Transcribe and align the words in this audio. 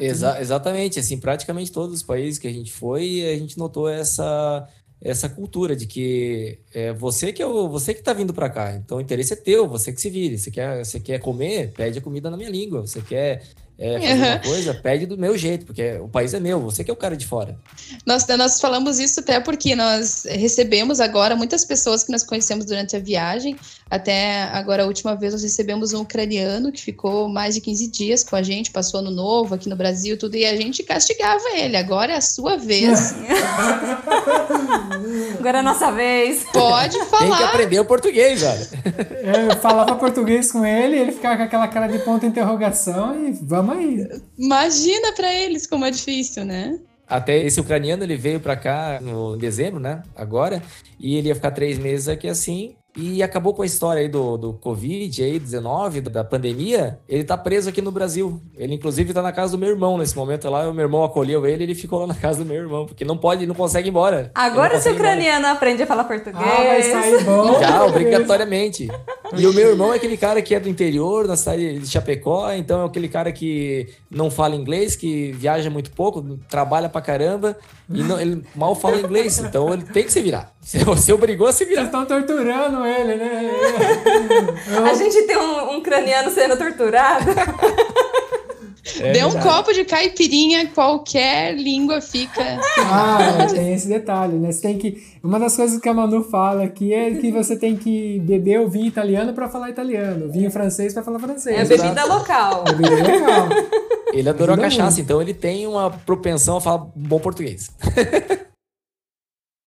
Exa 0.00 0.40
exatamente, 0.40 0.98
assim, 0.98 1.18
praticamente 1.18 1.72
todos 1.72 1.96
os 1.96 2.02
países 2.02 2.38
que 2.38 2.48
a 2.48 2.52
gente 2.52 2.72
foi, 2.72 3.24
a 3.32 3.38
gente 3.38 3.58
notou 3.58 3.88
essa 3.88 4.68
essa 5.00 5.28
cultura 5.28 5.76
de 5.76 5.86
que 5.86 6.58
é 6.74 6.92
você 6.92 7.32
que 7.32 7.40
é 7.40 7.46
o, 7.46 7.68
você 7.68 7.94
que 7.94 8.00
está 8.00 8.12
vindo 8.12 8.34
para 8.34 8.50
cá. 8.50 8.74
Então 8.74 8.98
o 8.98 9.00
interesse 9.00 9.32
é 9.32 9.36
teu, 9.36 9.68
você 9.68 9.92
que 9.92 10.00
se 10.00 10.10
vire. 10.10 10.36
Você 10.36 10.50
quer, 10.50 10.84
você 10.84 10.98
quer 10.98 11.20
comer, 11.20 11.72
pede 11.72 11.98
a 11.98 12.02
comida 12.02 12.30
na 12.30 12.36
minha 12.36 12.50
língua. 12.50 12.80
Você 12.80 13.00
quer 13.00 13.42
é, 13.78 13.92
fazer 14.00 14.12
uhum. 14.12 14.26
uma 14.26 14.38
coisa, 14.40 14.74
pede 14.74 15.06
do 15.06 15.16
meu 15.16 15.38
jeito, 15.38 15.64
porque 15.64 15.92
o 15.98 16.08
país 16.08 16.34
é 16.34 16.40
meu, 16.40 16.60
você 16.60 16.82
que 16.82 16.90
é 16.90 16.92
o 16.92 16.96
cara 16.96 17.16
de 17.16 17.24
fora. 17.24 17.56
Nós, 18.04 18.26
nós 18.26 18.60
falamos 18.60 18.98
isso 18.98 19.20
até 19.20 19.38
porque 19.38 19.76
nós 19.76 20.26
recebemos 20.28 20.98
agora 20.98 21.36
muitas 21.36 21.64
pessoas 21.64 22.02
que 22.02 22.10
nós 22.10 22.24
conhecemos 22.24 22.64
durante 22.64 22.96
a 22.96 22.98
viagem. 22.98 23.56
Até 23.88 24.42
agora, 24.52 24.82
a 24.82 24.86
última 24.86 25.14
vez, 25.14 25.32
nós 25.32 25.42
recebemos 25.42 25.92
um 25.92 26.00
ucraniano 26.00 26.72
que 26.72 26.82
ficou 26.82 27.28
mais 27.28 27.54
de 27.54 27.60
15 27.60 27.88
dias 27.88 28.24
com 28.24 28.34
a 28.34 28.42
gente, 28.42 28.72
passou 28.72 28.98
ano 28.98 29.12
novo 29.12 29.54
aqui 29.54 29.68
no 29.68 29.76
Brasil, 29.76 30.18
tudo, 30.18 30.36
e 30.36 30.44
a 30.44 30.56
gente 30.56 30.82
castigava 30.82 31.44
ele. 31.54 31.76
Agora 31.76 32.12
é 32.12 32.16
a 32.16 32.20
sua 32.20 32.56
vez. 32.56 33.14
agora 35.48 35.58
é 35.58 35.60
a 35.60 35.62
nossa 35.62 35.90
vez. 35.90 36.44
Pode 36.52 37.02
falar. 37.06 37.20
Tem 37.20 37.36
que 37.36 37.42
aprender 37.42 37.80
o 37.80 37.84
português, 37.84 38.42
velho. 38.42 38.66
Eu 39.48 39.56
falava 39.56 39.96
português 39.96 40.52
com 40.52 40.64
ele, 40.64 40.98
ele 40.98 41.12
ficava 41.12 41.36
com 41.38 41.42
aquela 41.44 41.68
cara 41.68 41.86
de 41.86 41.98
ponta 42.00 42.20
de 42.20 42.26
interrogação 42.26 43.26
e 43.26 43.32
vamos 43.42 43.76
aí. 43.76 44.06
Imagina 44.38 45.12
para 45.14 45.32
eles 45.32 45.66
como 45.66 45.84
é 45.84 45.90
difícil, 45.90 46.44
né? 46.44 46.78
Até 47.08 47.38
esse 47.38 47.58
ucraniano, 47.58 48.04
ele 48.04 48.16
veio 48.16 48.38
para 48.38 48.54
cá 48.54 49.00
no 49.00 49.34
em 49.34 49.38
dezembro, 49.38 49.80
né? 49.80 50.02
Agora. 50.14 50.62
E 51.00 51.16
ele 51.16 51.28
ia 51.28 51.34
ficar 51.34 51.52
três 51.52 51.78
meses 51.78 52.08
aqui 52.08 52.28
assim. 52.28 52.74
E 53.00 53.22
acabou 53.22 53.54
com 53.54 53.62
a 53.62 53.66
história 53.66 54.02
aí 54.02 54.08
do, 54.08 54.36
do 54.36 54.52
Covid, 54.54 55.22
aí, 55.22 55.38
19, 55.38 56.00
da 56.00 56.24
pandemia. 56.24 56.98
Ele 57.08 57.22
tá 57.22 57.38
preso 57.38 57.68
aqui 57.68 57.80
no 57.80 57.92
Brasil. 57.92 58.40
Ele, 58.56 58.74
inclusive, 58.74 59.14
tá 59.14 59.22
na 59.22 59.30
casa 59.30 59.52
do 59.52 59.58
meu 59.58 59.68
irmão 59.68 59.96
nesse 59.96 60.16
momento 60.16 60.50
lá. 60.50 60.68
O 60.68 60.74
meu 60.74 60.84
irmão 60.84 61.04
acolheu 61.04 61.46
ele 61.46 61.62
e 61.62 61.66
ele 61.66 61.74
ficou 61.76 62.00
lá 62.00 62.08
na 62.08 62.14
casa 62.14 62.42
do 62.42 62.44
meu 62.44 62.56
irmão, 62.56 62.86
porque 62.86 63.04
não 63.04 63.16
pode, 63.16 63.46
não 63.46 63.54
consegue 63.54 63.86
ir 63.86 63.90
embora. 63.90 64.32
Agora 64.34 64.78
esse 64.78 64.90
ucraniano 64.90 65.46
aprende 65.46 65.84
a 65.84 65.86
falar 65.86 66.04
português. 66.04 66.44
Ah, 66.44 66.64
vai 66.64 66.82
sair 66.82 67.22
bom. 67.22 67.60
Já, 67.60 67.84
obrigatoriamente. 67.86 68.88
E 69.36 69.46
o 69.46 69.52
meu 69.52 69.68
irmão 69.68 69.92
é 69.92 69.96
aquele 69.96 70.16
cara 70.16 70.40
que 70.40 70.54
é 70.54 70.60
do 70.60 70.68
interior, 70.68 71.26
na 71.26 71.36
cidade 71.36 71.78
de 71.78 71.86
Chapecó, 71.86 72.52
então 72.52 72.82
é 72.82 72.86
aquele 72.86 73.08
cara 73.08 73.32
que 73.32 73.88
não 74.10 74.30
fala 74.30 74.54
inglês, 74.54 74.96
que 74.96 75.32
viaja 75.32 75.68
muito 75.70 75.90
pouco, 75.90 76.38
trabalha 76.48 76.88
pra 76.88 77.00
caramba, 77.00 77.56
e 77.90 78.02
não, 78.02 78.20
ele 78.20 78.44
mal 78.54 78.74
fala 78.74 78.98
inglês, 78.98 79.38
então 79.38 79.72
ele 79.72 79.82
tem 79.84 80.04
que 80.04 80.12
se 80.12 80.20
virar. 80.20 80.52
Você 80.60 81.12
obrigou 81.12 81.46
a 81.46 81.52
se 81.52 81.64
virar. 81.64 81.82
Vocês 81.82 82.02
estão 82.02 82.04
torturando 82.04 82.84
ele, 82.84 83.16
né? 83.16 83.50
a 84.84 84.94
gente 84.94 85.22
tem 85.22 85.36
um, 85.36 85.76
um 85.76 85.80
craniano 85.80 86.30
sendo 86.30 86.56
torturado. 86.56 87.24
É 89.00 89.12
Dê 89.12 89.24
um 89.24 89.38
copo 89.38 89.72
de 89.72 89.84
caipirinha, 89.84 90.66
qualquer 90.74 91.54
língua 91.56 92.00
fica. 92.00 92.58
Ah, 92.90 93.46
tem 93.50 93.74
esse 93.74 93.86
detalhe, 93.86 94.38
né? 94.38 94.50
Você 94.50 94.62
tem 94.62 94.78
que. 94.78 95.02
Uma 95.22 95.38
das 95.38 95.56
coisas 95.56 95.78
que 95.78 95.88
a 95.88 95.92
Manu 95.94 96.22
fala 96.24 96.64
aqui 96.64 96.94
é 96.94 97.10
que 97.14 97.30
você 97.30 97.54
tem 97.56 97.76
que 97.76 98.18
beber 98.20 98.60
o 98.60 98.68
vinho 98.68 98.86
italiano 98.86 99.32
para 99.34 99.48
falar 99.48 99.68
italiano, 99.68 100.26
o 100.26 100.32
vinho 100.32 100.50
francês 100.50 100.94
para 100.94 101.02
falar 101.02 101.18
francês. 101.18 101.56
É 101.56 101.62
a 101.62 101.64
bebida 101.64 102.04
local. 102.04 102.64
É 102.66 102.72
bebida 102.72 103.18
local. 103.18 103.48
Ele 104.12 104.28
adorou 104.28 104.54
a 104.54 104.58
cachaça, 104.58 105.00
então 105.00 105.20
ele 105.20 105.34
tem 105.34 105.66
uma 105.66 105.90
propensão 105.90 106.56
a 106.56 106.60
falar 106.60 106.86
bom 106.94 107.18
português. 107.18 107.70